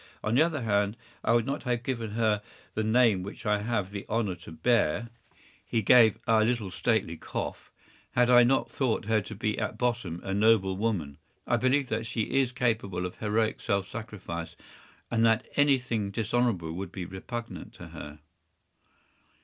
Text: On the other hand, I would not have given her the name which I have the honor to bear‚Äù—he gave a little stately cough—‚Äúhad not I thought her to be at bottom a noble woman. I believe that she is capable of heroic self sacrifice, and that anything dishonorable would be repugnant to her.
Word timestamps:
On 0.23 0.33
the 0.33 0.41
other 0.41 0.63
hand, 0.63 0.97
I 1.23 1.33
would 1.33 1.45
not 1.45 1.61
have 1.61 1.83
given 1.83 2.13
her 2.13 2.41
the 2.73 2.83
name 2.83 3.21
which 3.21 3.45
I 3.45 3.61
have 3.61 3.91
the 3.91 4.03
honor 4.09 4.33
to 4.37 4.51
bear‚Äù—he 4.51 5.83
gave 5.83 6.17
a 6.25 6.43
little 6.43 6.71
stately 6.71 7.17
cough—‚Äúhad 7.17 8.47
not 8.47 8.65
I 8.65 8.69
thought 8.71 9.05
her 9.05 9.21
to 9.21 9.35
be 9.35 9.59
at 9.59 9.77
bottom 9.77 10.19
a 10.23 10.33
noble 10.33 10.75
woman. 10.75 11.19
I 11.45 11.57
believe 11.57 11.89
that 11.89 12.07
she 12.07 12.21
is 12.23 12.51
capable 12.51 13.05
of 13.05 13.17
heroic 13.19 13.61
self 13.61 13.87
sacrifice, 13.91 14.55
and 15.11 15.23
that 15.27 15.47
anything 15.55 16.09
dishonorable 16.09 16.73
would 16.73 16.91
be 16.91 17.05
repugnant 17.05 17.75
to 17.75 17.89
her. 17.89 18.17